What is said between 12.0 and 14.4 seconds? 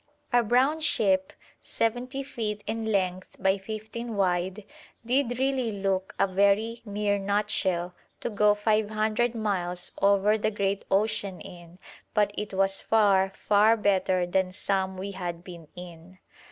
but it was far, far better